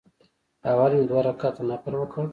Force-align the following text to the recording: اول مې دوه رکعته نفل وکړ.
اول 0.71 0.91
مې 0.97 1.03
دوه 1.09 1.21
رکعته 1.27 1.61
نفل 1.69 1.93
وکړ. 1.97 2.25